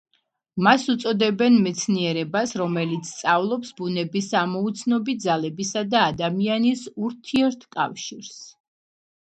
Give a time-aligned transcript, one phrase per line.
[0.67, 8.35] მას უწოდებენ მეცნიერებას რომელიც სწავლობს ბუნების ამოუცნობი ძალებისა და ადამიანის ურთიერთკავშირს.